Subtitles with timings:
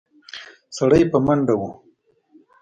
[0.77, 1.61] سړی په منډه و.